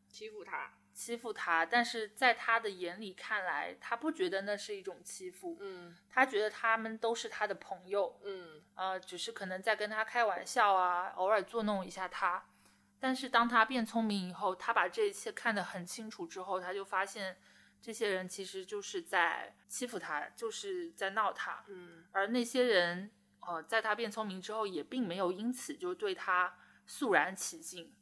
[0.09, 0.73] 欺负他。
[0.93, 12.43] 欺负他，但是在他的眼里看来，他不觉得那是一种欺负，嗯他觉得他们都是他的朋友，嗯呃，只是可能在跟他开玩笑啊，偶尔捉弄一下他。
[12.99, 17.37] 但是当他变聪明以后，他把这一切看得很清楚之后，他就发现
[17.79, 21.63] 这些人其实就是在欺负他，就是在闹他。
[21.67, 27.95] 嗯而那些人，呃，在他变聪明之后，也并没有因此就对他肃然起敬，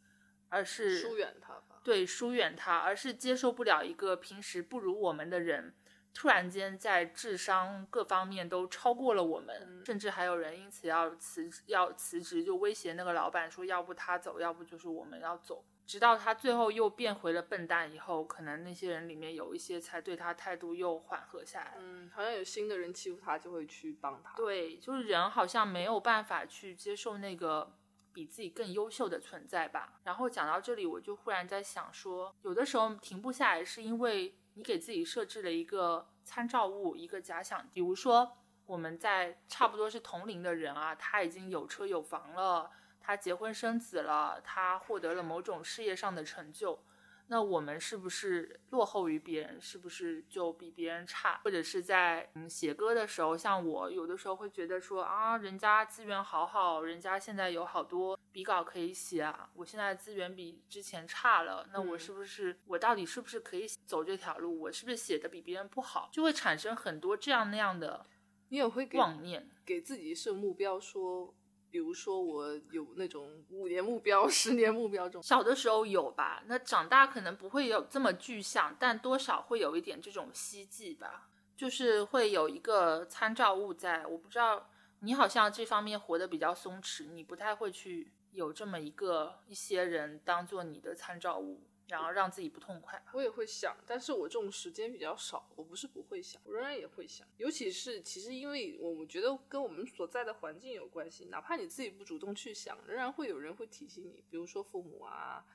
[0.47, 1.64] 而是疏远他吧。
[1.85, 5.75] 对疏远他，而是接受不了一个平时不如我们的人，
[6.15, 15.63] 突然间在智商各方面都超过了我们，甚至还有人因此要辞要辞职，就威胁那个老板说，要不他走，要不就是我们要走。
[15.85, 21.75] 直到他最后又变回了笨蛋以后，可能那些人里面有一些才对他态度又缓和下来。
[21.77, 24.33] 嗯，好像有新的人欺负他，就会去帮他。
[24.35, 27.71] 对，就是人好像没有办法去接受那个
[28.15, 29.99] 比自己更优秀的存在吧。
[30.03, 42.71] 然后讲到这里，我就忽然在想说，有的时候停不下来，是因为你给自己设置了一个参照物，一个假想，比如说我们在差不多是同龄的人啊，他已经有车有房了。
[43.07, 46.83] 他结婚生子了，他获得了某种事业上的成就，
[47.27, 49.59] 那我们是不是落后于别人？
[49.59, 51.41] 是不是就比别人差？
[51.43, 64.59] 或者是在嗯写歌的时候，像我有的时候会觉得说啊，人家资源好好，人家现在有好多笔稿可以写啊，我现在资源比之前差了，那我是不是我到底是不是可以走这条路？
[64.61, 66.09] 我是不是写的比别人不好？
[66.11, 68.05] 就会产生很多这样那样的
[68.49, 69.49] 你也会妄念。
[69.65, 71.33] 给自己设目标说。
[71.75, 75.21] 比如说，我有那种五年目标、 十年目标这种。
[75.21, 84.07] 小的时候有吧，那长大可能不会有这么具象，但多少会有一点这种希冀吧，就是会有一个参照物在。
[84.07, 84.69] 我不知道
[85.01, 91.61] 你好像这方面活得比较松弛，你不太会去有这么一个一些人当做你的参照物。
[91.87, 93.01] 然后让自己不痛快。
[93.13, 95.49] 我也会想，但是我这种时间比较少。
[95.55, 97.27] 我不是不会想，我仍然也会想。
[97.37, 101.25] 尤其是其实，因为我们觉得跟我们所在的环境有关系。
[101.25, 104.23] 哪怕你自己不主动去想，仍然会有人会提醒你。
[104.29, 105.45] 比如说父母啊，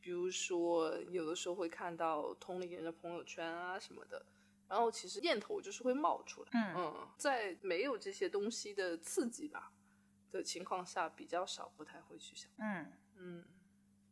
[0.00, 4.26] 比如说有的时候会看到同龄人的朋友圈啊什么的。
[4.68, 6.48] 然后其实念头就是会冒出来。
[6.52, 9.72] 嗯嗯，在没有这些东西的刺激吧
[10.32, 12.50] 的情况下，比较少，不太会去想。
[12.58, 13.44] 嗯嗯。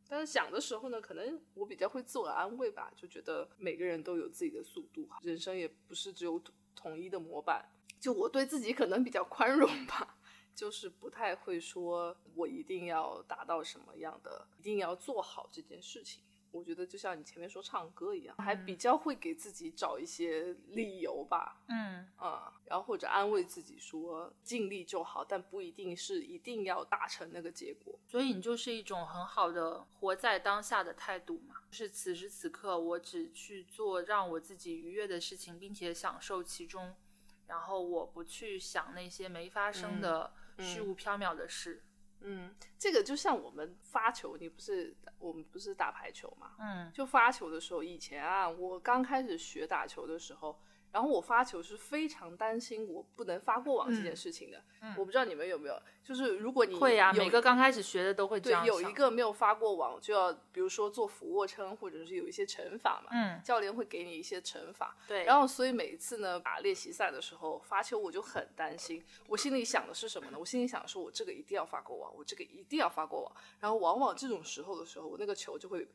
[0.07, 6.41] 但是想的时候呢，可能我比较会自我安慰吧，就觉得每个人都有自己的速度，人生也不是只有
[6.75, 7.65] 统一的模板。
[7.99, 10.17] 就我对自己可能比较宽容吧，
[10.53, 16.21] 就是不太会说我一定要达到什么样的，一定要做好这件事情。
[16.55, 21.61] 我觉得就像你前面说唱歌一样，还比较会给自己找一些理由吧。
[21.67, 27.99] 嗯啊，然后或者安慰自己说尽力就好，但不一定是一定要达成那个结果。
[28.07, 36.95] 所以你就是一种很好的活在当下的态度嘛，就是此时此刻我只去做让我自己愉悦的事情，并且享受其中，
[37.47, 41.83] 然后我不去想那些没发生的虚无缥缈的事。
[41.83, 41.94] 嗯，
[42.77, 46.55] 这个就像我们发球，你不是我们不是打排球嘛？
[46.59, 50.59] 嗯，就发球的时候，以前啊，我刚开始学打球的时候。
[50.95, 54.63] 然后我发球是非常担心我不能发过网这件事情的。
[54.81, 58.63] 嗯，我不知道你们有没有，就是如果你会呀，每个刚开始学的都会这样。
[58.63, 63.09] 对，有一个没有发过网，就要比如说做俯卧撑，或者是有一些惩罚嘛。
[63.11, 64.95] 嗯，教练会给你一些惩罚。
[65.05, 65.25] 对。
[65.25, 69.03] 然后所以每一次呢，打练习赛的时候发球，我就很担心。
[69.27, 70.39] 我心里想的是什么呢？
[70.39, 73.35] 我心里想说，我这个一定要发过网，我这个一定要发过网。
[73.59, 75.85] 然后往往这种时候的时候，我那个球就会。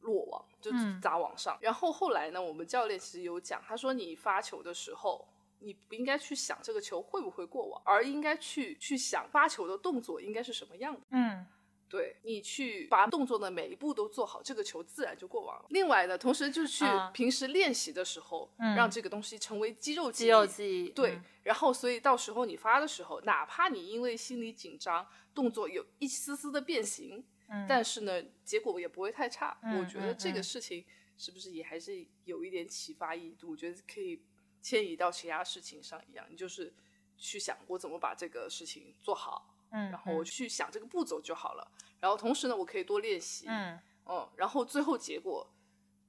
[0.00, 11.00] 落网就砸网上，然后后来呢，我们教练其实有讲，他说你发球的时候，你不应该去想这个球会不会过网，而应该去去想发球的动作应该是什么样的。
[11.10, 11.46] 嗯，
[11.88, 15.66] 对你去把动作的每一步都做好，这个球自然就过网了。
[15.70, 20.88] 另外呢，同时就去平时练习的时候，让这个东西成为肌肉记忆肌肉记忆。
[20.90, 27.24] 对，然后所以到时候你发的时候，哪怕你因为心理紧张，动作有一丝丝的变形。
[27.68, 29.58] 但是呢，结果也不会太差。
[29.78, 30.84] 我觉得这个事情
[31.18, 33.36] 是不是也还是有一点启发意义？
[33.42, 34.24] 我觉得可以
[34.62, 36.72] 迁移到其他事情上一样，你就是
[37.16, 41.72] 去想我怎么把这个事情做好，嗯，然后我去想这个步骤就好了。
[41.98, 45.52] 然后同时呢，我可以多练习，嗯嗯，然后最后结果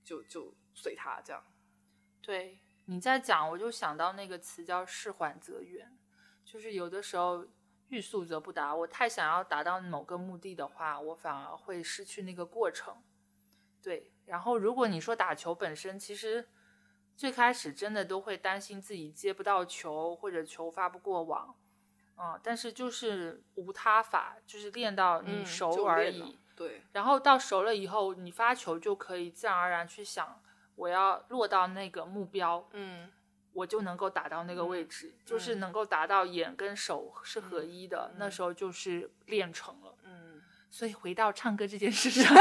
[0.04, 1.44] 就就随他这样。
[2.22, 5.98] 对你在讲，我就想到那个词叫“事缓则圆”，
[6.46, 7.48] 就是有的时候。
[7.92, 8.74] 欲速则不达。
[8.74, 12.96] 我太想要达到某个目的的话，我反而会失去那个过程。
[13.82, 16.48] 对，然后如果你说打球本身，其实
[17.18, 21.56] 最开始真的都会担心自己接不到球，或者球发不过网。
[22.18, 26.40] 嗯，但是就是无他法，就是练到你熟而已。
[26.56, 26.84] 对。
[26.94, 30.42] 然后到熟了以后，你发球就可以自然而然去想，
[30.76, 32.70] 我要落到那个目标。
[32.72, 33.12] 嗯。
[33.54, 39.96] 我就能够达到那个位置，就是能够达到眼跟手是合一的，那时候就是练成了。
[40.04, 42.34] 嗯，所以回到唱歌这件事上，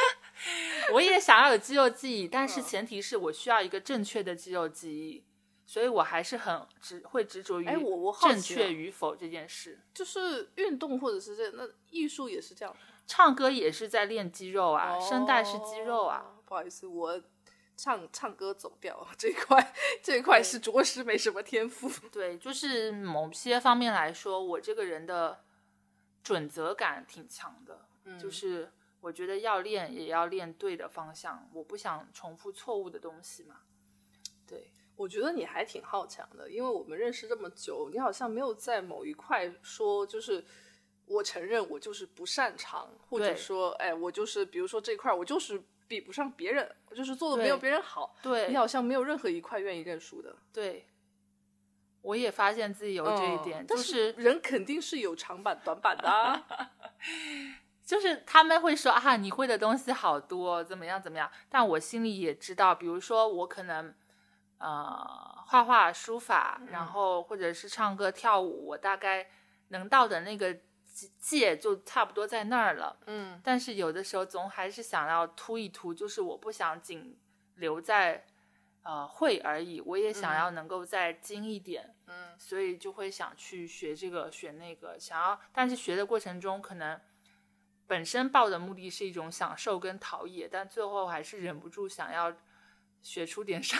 [0.92, 5.24] 我也想要有肌肉记忆，但是前提是我需要一个正确的肌肉记忆，
[5.64, 9.80] 所以我还是很执会执着于我我正确与否这件事。
[9.94, 16.34] 就是运动或者是这那艺术也是这样，唱歌也是在练肌肉啊，声带是肌肉啊。
[16.44, 17.22] 不好意思，我。
[17.76, 21.90] 唱唱歌走调 这块，这块是着实没什么天赋。
[22.10, 25.44] 对，就是某些方面来说，我这个人的
[26.22, 27.86] 准则感挺强的。
[28.04, 33.56] 嗯，就是我觉得要练也要练对的方向，我不想重复错误的东西嘛。
[34.46, 40.42] 对，我觉得你还挺好强的，因为我们认识这么久，你好像没有在某一块说，就是
[41.04, 45.62] 我承认我就是不擅长，或者说，哎，我就是比如说这块我就是。
[45.88, 48.16] 比不上别人，就是做的没有别人好。
[48.22, 50.34] 对，你好像没有任何一块愿意认输的。
[50.50, 50.86] 对，
[52.00, 56.42] 我也发现自己有这一点，就是人肯定是有长板短板的。
[57.84, 61.30] 就是他们会说啊，你会的东西好多，怎么样怎么样？
[61.48, 63.94] 但我心里也知道，比如说我可能
[64.58, 65.06] 呃
[65.46, 69.28] 画画、书法，然后或者是唱歌、跳舞，我大概
[69.68, 70.56] 能到的那个
[71.18, 72.98] 界就差不多在那儿了。
[73.06, 77.18] 嗯但是有的时候总还是想要突一突，就是我不想仅
[77.56, 78.24] 留在
[78.82, 81.94] 呃会而已，我也想要能够再精一点。
[82.06, 87.00] 嗯所以就会想去学这个学那个，想要，但是学的过程中可能
[87.86, 92.32] 本身抱的目的是一种享受跟陶冶，但最后还是忍不住想要
[93.06, 93.78] 学出点啥。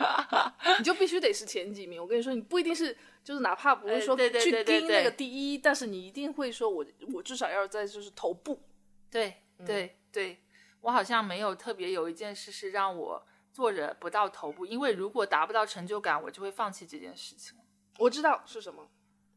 [0.78, 2.00] 你就必须得是前几名。
[2.00, 6.84] 我跟你说，你不一定是，就是哪怕不是说去盯那个第一，但是你一定会说我
[7.14, 8.62] 我至少要在就是头部。
[9.10, 10.44] 对对对，
[10.82, 17.58] 我好像没有特别有一件事是让我做着不到头部，因为如果达不到成就感，我就会放弃这件事情。
[17.98, 18.90] 我知道是什么，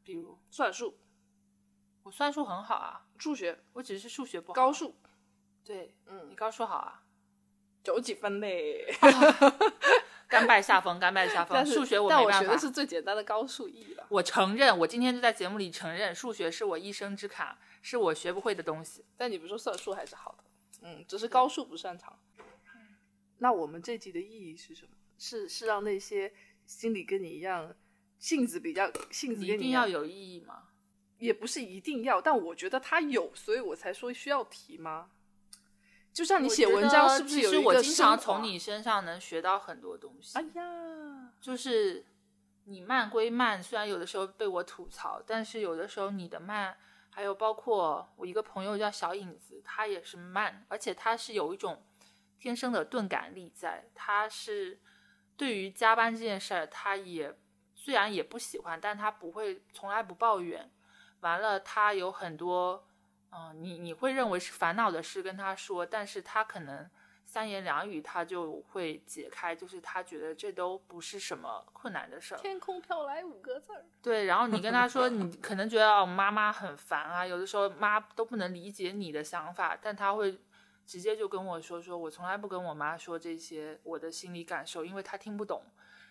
[0.03, 0.99] 比如算术、
[2.03, 4.53] 我算术很好啊，数学、我只是数学不好。
[4.53, 4.95] 高数，
[5.63, 7.03] 对，嗯你高数好啊。
[7.84, 8.88] 九几分嘞。
[10.27, 11.53] 甘拜下风，甘拜下风。
[11.53, 12.39] 但数学我但没办法。
[12.39, 14.07] 我学的是最简单的高数 E 了。
[14.09, 19.05] 我承认，我今天就在节目里承认，数学是我一生之卡，是我学不会的东西。
[19.15, 20.43] 但你不说算术还是好的，
[20.81, 22.17] 嗯，只是高数不擅长。
[23.38, 24.91] 那我们这集的意义是什么？
[25.19, 26.34] 是是让那些
[26.65, 27.75] 心里跟你一样
[28.17, 30.63] 性子比较性子一定要有意义吗？
[31.19, 35.11] 也不是一定要，但我觉得他有，所以我才说需要提吗？
[36.14, 40.38] 就像你写文章，是不是有其实一个我经常从你身上能学到很多东西。
[40.38, 42.05] 哎呀，就是
[42.66, 46.78] 你慢归慢，虽然有的时候被我吐槽，但是有的时候你的慢，
[47.09, 51.84] 还有包括我一个朋友叫小影子，他也是慢，而且他是有一种
[52.38, 54.80] 天生的钝感力在，他是
[55.36, 57.36] 对于加班这件事儿，他也
[57.74, 60.72] 虽然也不喜欢，但他不会从来不抱怨。
[61.22, 62.86] 完了，他有很多，
[63.36, 66.89] 嗯、你你会认为是烦恼的事跟他说，但是他可能
[67.25, 72.38] 三言两语他就会解开，就是他觉得这都不是什么困难的事儿。
[72.38, 80.38] 天空飘来五个字儿，对，然后你跟他说，你 可能觉得哦妈妈很烦啊，有的时候妈都不能理解你的想法，但他会
[80.86, 85.63] 直接就跟我说，说我从来不跟我妈说这些我的心理感受，因为她听不懂。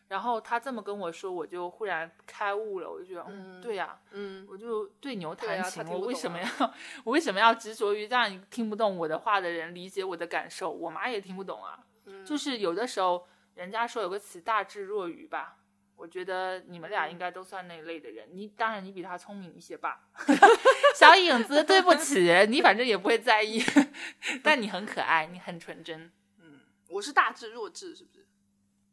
[0.09, 6.75] 然后他这么跟我说，我就忽然开悟了，我就觉得，对呀、嗯，我就对牛弹琴，我为什么啊要
[7.05, 10.71] 我为什么要执着于让听不懂我的话的人理解我的感受？
[10.71, 11.79] 我妈也听不懂啊。
[12.05, 15.57] 嗯就是有的时候，人家说有个词“大智若愚”吧，
[15.97, 18.29] 我觉得你们俩应该都算那一类的人。
[18.33, 20.09] 你当然你比他聪明一些吧，
[20.97, 23.63] 小影子，对不起，你反正也不会在意，
[24.43, 28.27] 但你很可爱，你很纯真，嗯我是大智若智，是不是？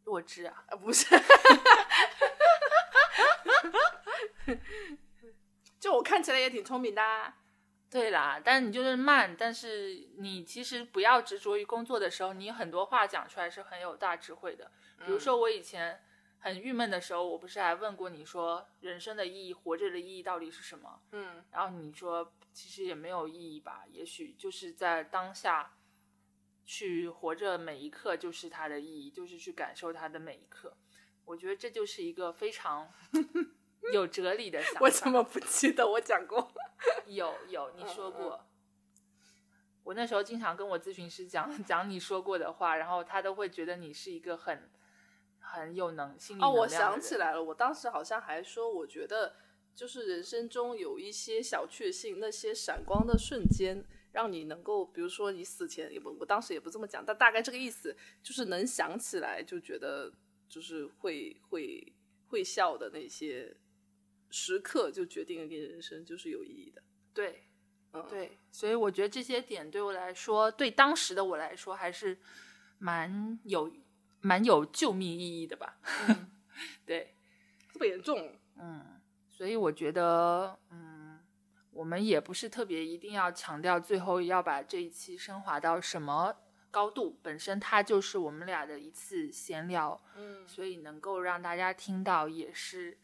[0.09, 0.63] 弱智啊。
[0.67, 1.05] 啊，不是，
[5.79, 7.37] 就我看起来也挺聪明的啊、
[7.91, 14.71] 对啦，但你就是慢，但是你其实不要执着于工作的时候，你很多话讲出来是很有大智慧的。
[15.05, 16.01] 比如说我以前
[16.39, 20.99] 很郁闷的时候，我不是还问过你说人生的意义、活着的意义到底是什么？
[21.11, 25.71] 嗯然后你说其实也没有意义吧，也许就是在当下
[26.69, 30.77] 去活着每一刻就是它的意义，就是去感受它的每一刻。
[31.25, 32.87] 我觉得这就是一个非常
[33.91, 34.81] 有哲理的想法。
[34.81, 36.53] 我怎么不记得我讲过？
[37.07, 38.45] 有有，你说过。
[39.83, 44.69] 我那时候经常跟我咨询师讲讲你说过的话，然后他都会觉得你是一个很
[45.39, 49.35] 很有能心理哦，我想起来了，我当时好像还说，我觉得
[49.73, 60.11] 就是人生中有一些小确幸，那些闪光的瞬间，让你能够，比如说你死前也不，我当时也不这么讲，但大概这个意思，就是能想起来就觉得
[60.47, 61.93] 就是会会
[62.27, 63.55] 会笑的那些
[64.29, 66.81] 时刻，就决定了你的人生就是有意义的。
[67.13, 67.43] 对
[67.91, 72.17] 嗯，对，所以我觉得这些点对我来说，对当时的我来说还是
[72.77, 73.71] 蛮有
[74.21, 75.79] 蛮有救命意义的吧。
[76.07, 76.29] 嗯
[76.85, 77.15] 对，
[77.73, 78.37] 这么严重？
[78.57, 80.98] 嗯，所以我觉得，嗯，
[81.71, 86.35] 我们也不是特别一定要强调最后要把这一期升华到什么
[86.71, 92.97] 高度，本身它就是我们俩的一次闲聊，嗯所以能够让大家听到也是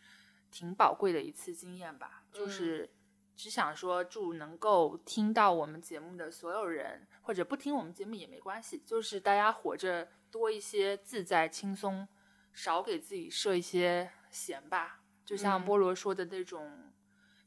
[0.52, 2.24] 挺宝贵的一次经验吧。
[2.32, 2.90] 就是
[3.36, 12.08] 只想说，祝能够听到我们节目的所有人，或者不听我们节目也没关系，就是大家活着多一些自在轻松，
[12.54, 15.02] 少给自己设一些弦吧。
[15.26, 16.94] 就像嗯菠萝说的那种，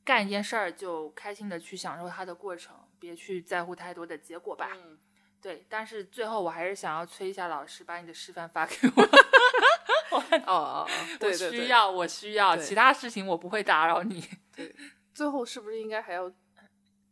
[0.08, 4.70] 干一件事儿就开心的去享受它的过程，别去在乎太多的结果吧。
[4.74, 4.98] 嗯
[5.42, 9.02] 对，但是最后我还是想要催一下老师，把你的示范发给我。
[10.16, 10.88] 哦哦哦，
[11.20, 14.26] 对对对，我需要，我需要，其他事情我不会打扰你。
[14.56, 14.74] 对
[15.12, 16.32] 最后是不是应该还要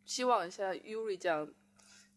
[0.03, 1.47] 希望一下 Yuri 这样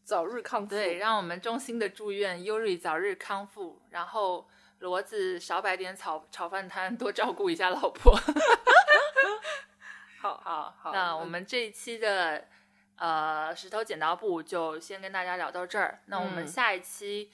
[0.02, 0.70] 早日康复。
[0.70, 4.48] 对，让我们衷心的祝愿 Yuri 早日康复，然后
[4.80, 8.18] 骡子少摆点炒炒饭摊，多照顾一下老婆。
[10.20, 12.46] 好好，好那我们这一期的
[12.96, 16.00] 呃石头剪刀布就先跟大家聊到这儿。
[16.06, 17.30] 那我们嗯下一期。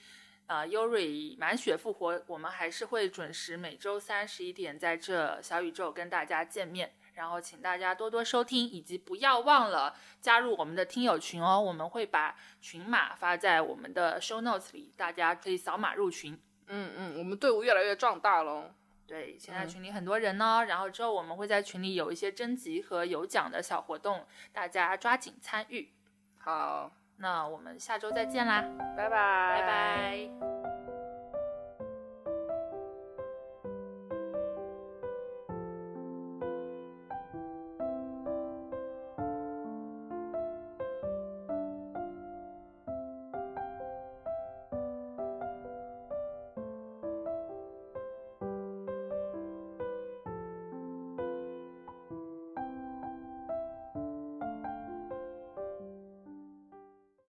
[0.47, 6.93] 呃，优瑞满血复活，我们还是会准时每周三十一点在这小宇宙跟大家见面。
[7.15, 11.59] 然后请大家多多收听，以及不要忘了加入我们的听友群哦。
[11.59, 16.39] 我们会把群码发在我们的 show notes 里，大家可以扫码入群。
[16.67, 18.71] 嗯嗯，我们队伍越来越壮大喽。
[19.07, 25.89] 对，现在嗯群里很多人呢，然后之后我们会在群里有一些征集和有奖的小活动，大家抓紧参与。
[26.37, 28.61] 好，那我们下周再见啦，
[28.97, 30.86] 拜拜，拜拜。